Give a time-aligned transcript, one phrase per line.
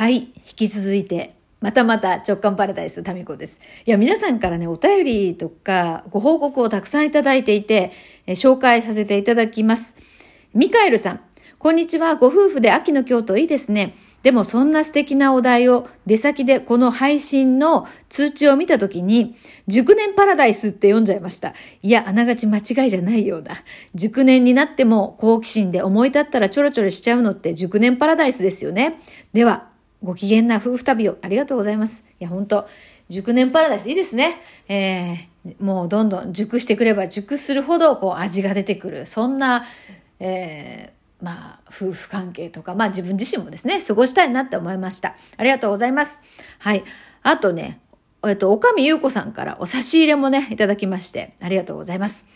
[0.00, 3.60] はい、引き続いて、またまた直感パラダイスタミコです。
[3.84, 7.92] いや、皆さんからね、お便りとかご報告をたくさんいただいていて、
[8.26, 9.94] え紹介させていただきます。
[10.54, 11.20] ミカエルさん、
[11.58, 12.16] こんにちは。
[12.16, 13.94] ご夫婦で秋の京都いいですね。
[14.22, 19.36] でもそんな素敵なお題を出先でこの配信の通知を見たときに、
[19.66, 21.52] 熟年パラダイスって読んじゃいました。
[21.82, 23.64] いや、あながち間違いじゃないようだ。
[23.94, 28.98] 熟年になっても好奇心で思い立ったらちょろちょろしちゃうのって熟年パラダイスですよね。
[29.34, 29.69] では、
[30.02, 32.04] ご機嫌な夫婦旅をありがとうございます。
[32.20, 32.66] いや、本当
[33.08, 34.40] 熟年パラダイスいいですね。
[34.68, 39.06] えー、もうどんどん熟してくれば熟するほどこう味が出てくる。
[39.06, 39.64] そんな、
[40.20, 45.16] えーまあ、夫婦関係とか、まあ自分自身もですね、過ごしたいなって思いました。
[45.36, 46.18] ありがとうございます。
[46.58, 46.84] はい。
[47.22, 47.80] あとね、
[48.26, 52.26] えっと、おかみゆうこさんからお差し入れもね、いただきまして、ありがとうございます。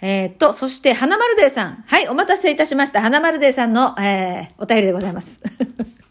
[0.00, 1.84] えー、っと、そして、花丸デーさん。
[1.86, 3.00] はい、お待たせいたしました。
[3.00, 5.40] 花丸デーさんの、えー、お便りでございます。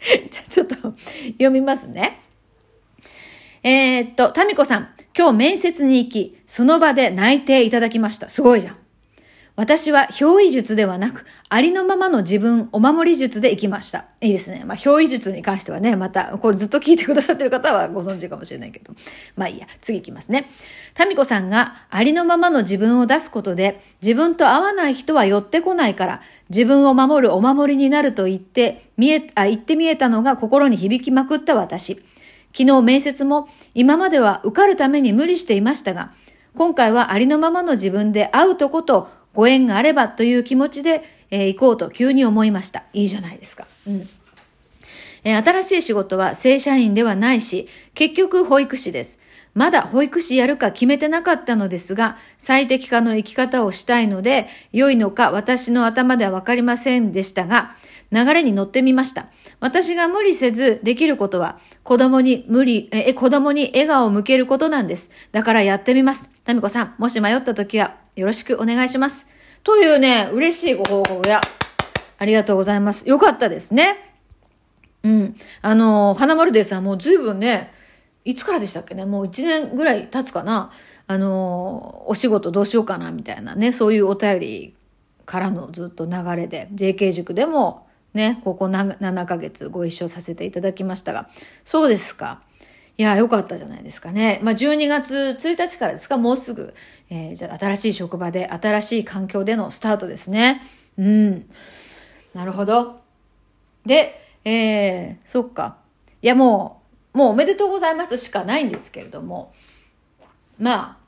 [0.30, 2.20] じゃちょっと、読みますね。
[3.62, 4.88] えー、っと、タミコさん。
[5.16, 8.28] 今日面接に行き、その場で内定いただきました。
[8.28, 8.76] すごいじゃん。
[9.56, 14.04] 私は表意術ではなく、ありのままの自分、お守り術で行きました。
[14.20, 14.64] いいですね。
[14.66, 18.92] まあ、表意術に関してはね、また、これずっと聞いてくださってる方はご存知かもしれないけど。
[19.34, 20.50] まあいいや、次行きますね。
[20.92, 31.94] タミコさんがありのままの自分を出すことで、自分と合わない人は寄ってこないから、自分を守るお守りになると言って、見え、あ、言ってみえたのが心に響きまくった私。
[32.52, 36.12] 昨日面接も、今までは受かるために無理していましたが、
[36.56, 42.84] 今回はありのままの自分で会うとことご縁があればという気持ちで、えー、行こうと急に思いました。
[42.94, 43.66] いいじゃないですか。
[43.86, 44.08] うん。
[45.24, 49.18] えー、新しい仕事は正社員ではないし、結局保育士です。
[49.56, 57.74] まだ保育士やるか決めてなかったのですが、最適化の生き方をしたいので、良いのか私の頭ではわかりませんでしたが、
[58.12, 59.28] 流れに乗ってみました。
[59.58, 65.10] 私が無理せずできることは、子供に無理、え、子供に笑顔を向けることなんです。
[65.32, 66.28] だからやってみます。
[66.44, 69.26] タミコさん、もし迷った時は、よろしくお願いします。
[69.64, 71.40] というね、嬉しいご報告や、
[72.18, 73.08] ありがとうございます。
[73.08, 74.12] よかったですね。
[75.02, 75.36] うん。
[75.62, 77.72] あの、花丸デーさんもう随分ね、
[78.26, 80.72] いつからでしたっけね、もう1年ぐらい経つかな？
[81.06, 84.74] あの、お仕事どうしようかな、みたいなね、そういうお便り
[85.24, 91.28] からのずっと流れで、JK 塾でもね、ここ7ヶ月ご一緒させていただきましたが、
[91.64, 92.42] そうですか。
[92.98, 94.40] いや、よかったじゃないですかね。
[94.42, 96.74] まあ、12月1日からですか、もうすぐ、
[97.10, 100.62] えー、じゃあ新しい職場で、新しい環境でのスタートですね。
[100.98, 101.48] うん。
[102.34, 103.00] なるほど。
[103.84, 105.76] で、えー、そっか。
[106.22, 106.85] いや、もう、
[107.16, 109.54] もうおめでとうございますしかないんですけれども、
[110.60, 110.98] ま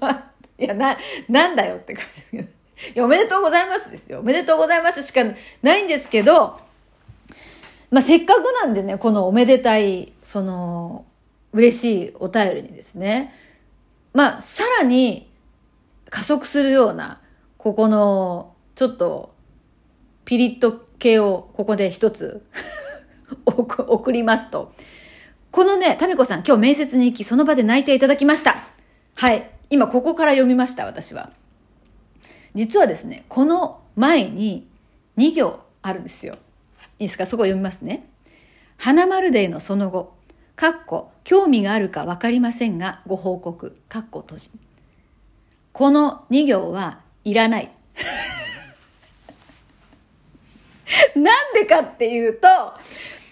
[0.00, 0.96] あ、いや、な、
[1.28, 2.44] なんだよって感じですけど。
[2.44, 2.48] い
[2.94, 4.20] や、おめでとうございますですよ。
[4.20, 5.20] おめでとうございますしか
[5.62, 6.58] ないんですけど、
[7.90, 11.04] まあ、せっかくなんでね、このおめでたい、その、
[11.52, 13.34] 嬉しいお便りにですね、
[14.14, 15.30] まあ、さらに
[16.08, 17.20] 加速するような、
[17.58, 19.34] ここの、ちょっと、
[20.24, 22.42] ピリッと系をここで一つ
[23.46, 24.72] 送りますと。
[25.50, 28.56] このね、タミコさん、今日面接に行き、その場で内定いただきました。
[29.16, 29.50] はい。
[29.68, 31.30] 今、ここから読みました、私は。
[32.54, 34.66] 実はですね、この前に
[35.16, 36.34] 2行あるんですよ。
[36.98, 37.26] いいですか？
[37.26, 38.06] そこ読みますね。
[38.76, 40.14] 花丸デーのその後、
[40.56, 44.50] かっこ、興味があるかわかりませんが、ご報告、かっこ閉じ。
[45.72, 47.70] この2行はいらない。
[51.14, 52.48] なんでかっていうと、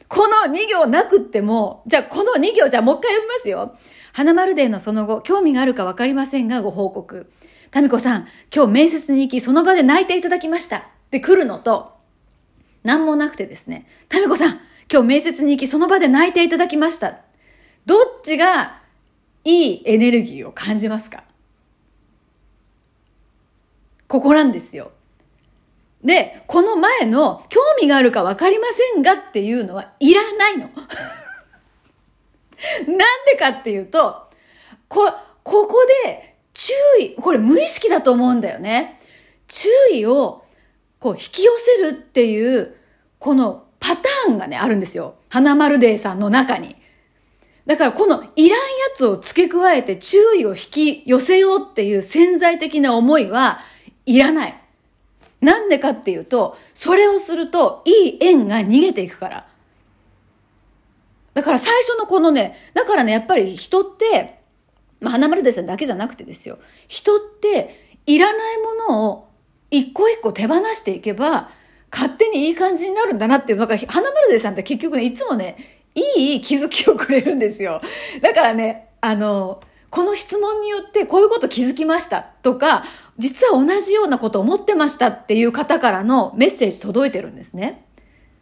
[0.08, 3.76] この2行なくっても、じゃあこの2行じゃあもう一回読みますよ。
[4.12, 7.30] 花丸デーのその後、興味があるかわかりませんが、ご報告。
[7.70, 10.78] タミコさん、今日面接に行き、その場で泣いていただきました。
[10.78, 11.92] って来るのと、
[12.84, 14.60] 何もなくてですね、タミコさん、
[14.90, 17.18] 今日面接に行きその場で泣いていただきました。
[17.84, 18.80] どっちが
[19.44, 21.24] いいエネルギーを感じますか？
[24.08, 24.92] ここなんですよ。
[26.04, 30.68] で、この前の興味があるかわかりませんがっていうのはいらないの。
[32.86, 34.28] なんでかっていうと、
[34.88, 35.12] こ、
[35.42, 39.00] ここで注意、これ無意識だと思うんだよね。
[39.48, 40.44] 注意を
[41.00, 42.76] こう引き寄せるっていう、
[43.18, 45.16] このパターンがね、あるんですよ。
[45.28, 46.76] 花丸デーさんの中に。
[47.66, 48.64] だからこのいらんや
[48.94, 53.60] つを付け加えて注意を引き寄せようっていう潜在的な思いは
[54.06, 54.60] いらない。
[55.40, 59.46] なんでかっていうと、それをするといい縁が逃げていくから。
[61.34, 64.40] だから最初のこのね、だからね、やっぱり人って、
[65.00, 66.58] まあ、花丸デーさんだけじゃなくてですよ。
[66.88, 69.28] 人っていらないものを
[69.70, 71.50] 一個一個手放していけば、
[71.90, 75.56] 勝手にいい感じになるんだなっていう、なんか、花丸でさんって結局ね、いつもね、
[75.94, 77.80] いい気づきをくれるんですよ。
[78.20, 82.84] だからね、あの、この質問によってこういうこと気づきましたとか、
[83.18, 87.86] 実は同じようなこと思ってましたっていう方からのメッセージ届いてるんですね。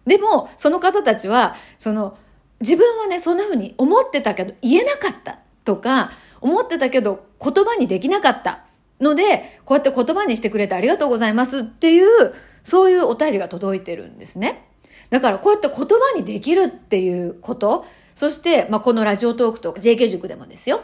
[0.07, 2.17] でも、その方たちは、その、
[2.61, 6.11] 自分はね、そんな風に思ってたけど言えなかったとか、
[6.41, 8.65] 思ってたけど言葉にできなかった
[9.01, 12.35] ので、こうやって言葉にしてくれてありがとうございますっていう、
[12.65, 14.65] そういうお便りが届いてるんですね。
[15.11, 17.85] だからこうやって言葉にできるっていうこと、
[18.15, 20.81] そして、まあ、このラジオトークとか JK 塾でもですよ。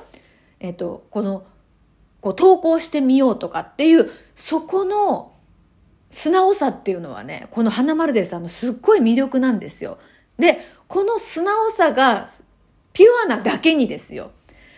[0.63, 1.45] えっ、と、この、
[2.21, 5.33] こう投稿してみようとかっていう、そこの
[6.09, 9.99] 素直さっていうのはね、この花丸デーさんのすっごい魅力なんですよ。
[10.39, 12.29] で、この素直さが
[12.93, 14.31] ピュアなだけにですよ。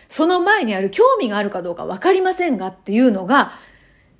[0.09, 3.51] その前にある興味があるかどうかわかりませんがっていうのが、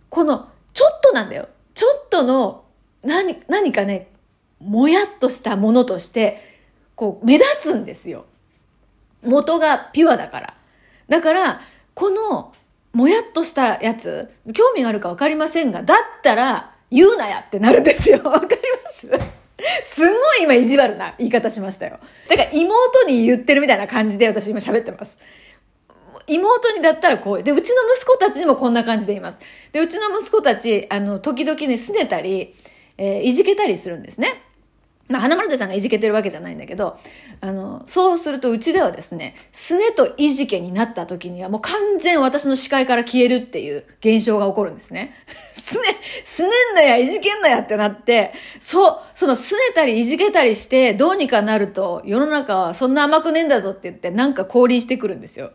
[0.09, 1.49] このちょっとなんだよ。
[1.73, 2.65] ちょっとの
[3.01, 4.11] 何、何かね、
[4.59, 6.43] もやっとしたものとして、
[6.93, 8.25] こう目立つんですよ。
[9.23, 10.53] 元がピュアだから。
[11.09, 11.61] だから、
[11.93, 12.53] この、
[12.93, 18.21] もやっとしたやつ、興味があるかわかりませんが、だったら、言うなやってなるんですよ。
[18.23, 19.07] わかります？
[19.83, 21.99] すんごい今意地悪な言い方しましたよ。
[22.29, 25.17] だから妹に言ってるみたいな感じで私今喋ってます。
[26.27, 27.43] 妹にだったらこう。
[27.43, 29.39] で、うちの息子たちにもこんな感じで言います。
[29.71, 32.55] で、うちの息子たち、あの、時々ね、拗ねたり、
[32.97, 34.41] えー、いじけたりするんですね。
[35.07, 36.97] まあ、花丸さんがいじけてるわけじゃないんだけど、
[37.39, 45.13] あの、そうするとうちではですね、すねといじけになった時にはもう完全私の視界から消えるっていう現象が起こるんですね。
[45.61, 55.51] すね、すねんなや、いじけんなやってなって、そう、そのすねたりいじけたりしてどうにかなると世の中はそんな甘くねえんだぞって言ってなんか降臨してくるんですよ。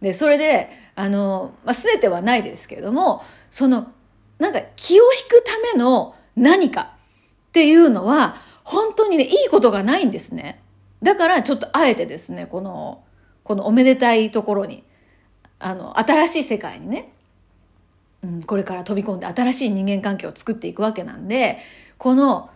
[0.00, 3.92] で、それで、あの、まあ、すねてはないですけれども、その、
[4.38, 6.95] なんか気を引くための何か
[7.56, 10.60] っていうのは、本当にね、いいことがないんですね。
[11.02, 13.02] だからちょっとあえてですね、この、
[13.44, 14.84] このおめでたいところに、
[15.58, 17.14] あの、新しい世界にね、
[18.22, 21.60] うん、これから飛び込んで新しい人間関係を作っていくわけなんで、
[21.96, 22.50] この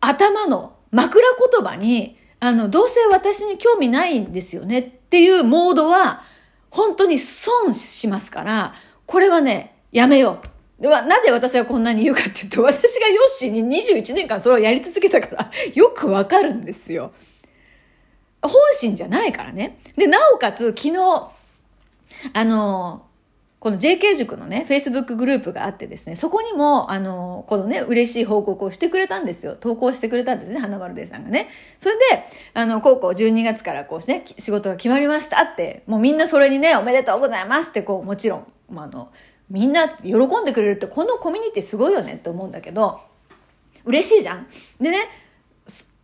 [0.00, 6.20] 頭の枕言葉に、あの、どうせ私に興味ないんですよねっていうモードは、
[6.68, 8.74] 本当に損しますから、
[9.06, 10.53] これはね、やめよう。
[10.80, 17.12] では、なぜ私がこんなに言うかっていうと、私がヨッシーに21年間それをやり続けたから、 よくわかるんですよ。
[18.42, 19.78] 本心じゃないからね。
[19.96, 21.30] で、なおかつ、昨日、
[22.32, 23.06] あの、
[23.60, 29.54] この JK 塾のね、Facebook グループがあってですね、そこにも、あの、このね、嬉しい報告をしてくれたんですよ。
[29.54, 31.48] 投稿してくれたんですね、花丸デーさんがね。
[31.78, 32.02] それで、
[32.52, 39.08] あの、高校12月からこうしてね、仕事が決まりましたって、もうみんなそれにね、おめでとうございますって、こう、もちろん、まあ、あの、
[39.54, 43.00] みんな喜んでくれるってこのコミュニティすごいよねって思うんだけど、
[43.84, 44.48] 嬉しいじゃん。
[44.80, 45.08] でね、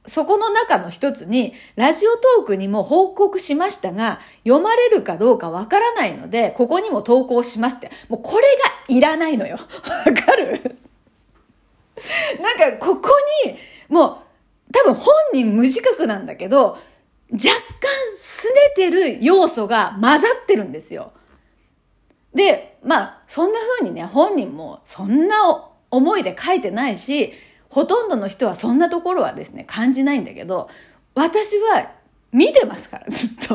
[0.07, 7.91] そこの中の一つに、ラジオトークにも報告しましたが、読まれるかどうかわからないので、ここにも投稿しますって。
[8.09, 9.57] もうこれがいらないのよ。
[9.57, 10.79] わかる？
[12.41, 13.09] なんか、ここ
[13.45, 13.59] に、
[13.89, 14.23] も
[14.69, 16.79] う、多分本人無自覚なんだけど、若
[17.33, 17.51] 干
[18.17, 21.13] 拗ねてる要素が混ざってるんですよ。
[22.33, 25.37] で、まあ、そんな風にね、本人もそんな
[25.91, 27.33] 思いで書いてないし、
[27.69, 30.69] ほとんどの人はそんなところはですね、感じないんだけど、
[31.15, 31.93] 私は
[32.33, 33.55] 見てますから、ずっと。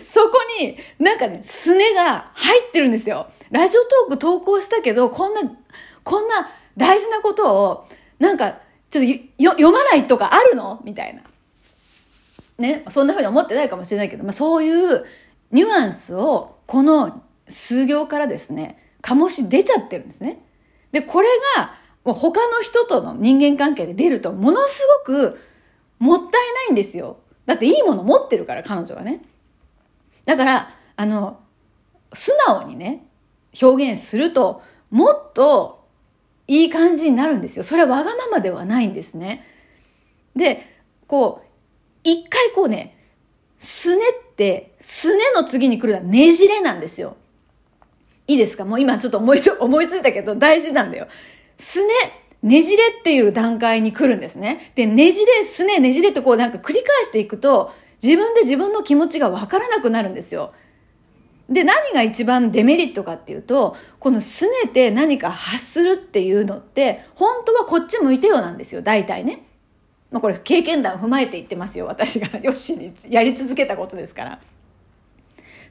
[0.00, 3.26] そこに、なんかね、すねが入ってるんですよ。
[3.50, 5.40] ラジオトーク投稿したけど、こんな、
[6.04, 7.88] こんな大事なことを、
[8.18, 8.58] なんか、
[8.90, 10.80] ちょっと読まないとかあるの？
[10.84, 11.22] みたいな。
[12.58, 15.04] ね、そんな風に思ってないかもしれないけど、まあそういう
[15.50, 20.44] ニュアンスをこの数行からですね、醸し出ちゃってるんですね。
[20.92, 25.38] で、これがもう他の人との人間関係で出るとものすごく
[25.98, 27.18] もったいないんですよ。
[27.46, 29.22] だっていいもの持ってるから彼女はね。
[30.24, 31.40] だから、あの、
[32.12, 33.06] 素直にね、
[33.60, 35.86] 表現するともっと
[36.46, 37.64] いい感じになるんですよ。
[37.64, 39.46] それはわがままではないんですね。
[40.36, 40.66] で、
[41.06, 41.46] こう、
[42.04, 42.96] 一回こうね、
[43.58, 47.16] すねって、すねの次に来るのはねじれなんですよ。
[48.32, 48.64] いいですか？
[48.64, 51.06] もう今ちょっと思いつ、 思いついたけど大事なんだよ。
[51.58, 51.92] すね、
[52.42, 54.72] ねじれっていう段階に来るんですね。
[54.74, 57.72] で、ねじれ、すね、ねじれってこうなんか繰り返していくと、
[58.02, 60.52] 自分で自分の気持ちがわからなくなるんですよ。
[61.48, 69.44] で、何が一番デメリットかっていうと、このすねて何か発するっていうのって、本当はこっち向いてよなんですよ、大体ね。
[70.10, 71.86] まあこれ経験談を踏まえて言ってますよ。
[71.86, 74.40] 私がヨッシーにやり続けたことですから。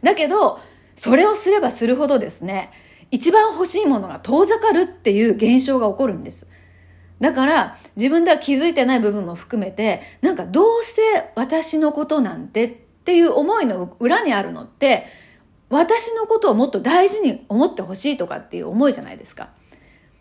[0.03, 0.59] だけど、
[0.95, 2.71] それをすればするほどですね、
[3.11, 6.47] 一番欲しいものが遠ざかるっていう現象が起こるんです。
[7.19, 11.01] だから自分では気づいてない部分も含めて、なんかどうせ
[11.35, 12.71] 私のことなんてっ
[13.03, 15.05] ていう思いの裏にあるのって、
[15.69, 19.49] 私のことをもっと大事に思ってほしいとかっていう思いじゃないですか。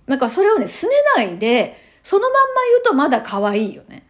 [0.07, 2.39] なんかそれをね、拗ねないで、そのまんま
[2.71, 4.07] 言うとまだ可愛いよね。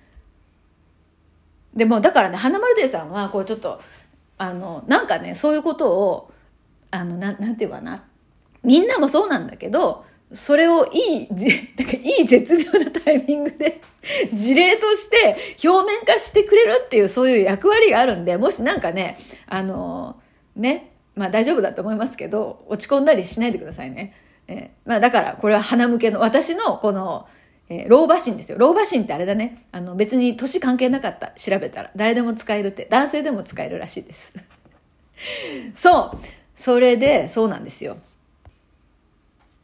[1.74, 3.80] でも、だからね、花丸デーさんは、こうちょっと、
[4.38, 6.32] あの、なんかね、そういうことを、
[6.90, 8.04] あの、ななんていうかな。
[8.62, 11.28] みんなもそうなんだけど、それをいい、
[11.76, 13.80] なんかいい絶妙なタイミングで
[14.32, 19.16] 事例として表面化してくれるっていうそういう役割があるんで、もしなんかね、
[19.46, 20.20] あの、
[20.56, 24.14] ね、まあ大丈夫だと思いますけど、落ち込んだりしないでくださいね。
[24.46, 27.26] えー、まあだからこれは鼻向けの、私のこの、
[27.68, 28.58] えー、老婆心ですよ。
[28.58, 29.64] 老婆心ってあれだね。
[29.72, 31.28] あの別に年関係なかった。
[31.36, 31.90] 調べたら。
[31.96, 32.86] 誰でも使えるって。
[32.88, 34.32] 男性でも使えるらしいです。
[35.74, 36.39] そう。
[36.60, 37.96] それで、そうなんですよ。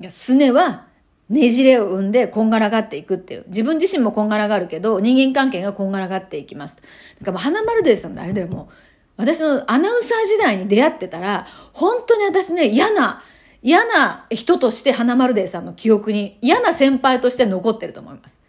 [0.00, 0.86] いや、すねは、
[1.28, 3.44] ねじれを生んでこんがらがっていくっていう。
[3.48, 6.80] 自分自身もこんがらがるけど、人間関係がこんがらがっていきます。
[7.20, 8.70] だかもう花丸デーさんのあれでも
[9.16, 13.22] 私のアナウンサー時代に出会ってたら、本当に私ね、嫌な、
[13.62, 18.40] 嫌な人として花丸デーさんの記憶に、嫌な先輩として残ってると思います。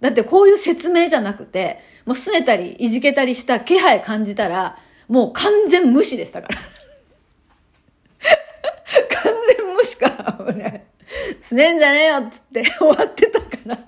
[0.00, 4.78] だってこういう説明じゃなくて、もう拗ねたり、いじけたりした気配感じたら、
[5.08, 6.58] もう完全無視でしたから。
[9.22, 10.86] 完全無視か、もうね。
[11.40, 13.76] すねんじゃねえよっつって終わってたから。
[13.76, 13.82] と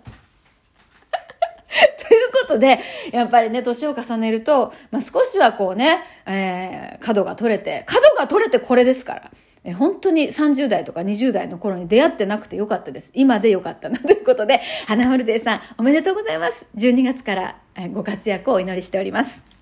[2.14, 2.80] いうことで、
[3.12, 9.30] やっぱりね、年を重ねると、まあ、少しはこうね、えー、角が取れて、角が取れてこれですから。
[9.66, 13.10] え本当に30代とか20代の頃に出会ってなくてよかったです。
[13.14, 13.98] 今でよかったな。
[13.98, 16.66] ということで、花丸デーさん、おめでとうございます。
[16.76, 17.56] 12月から
[17.92, 19.53] ご活躍をお祈りしております。